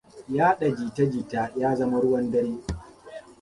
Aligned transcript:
Yaɗa 0.35 0.67
jita-jita 0.77 1.41
ya 1.57 1.75
zama 1.75 1.99
ruwa 1.99 2.21
dare. 2.31 2.53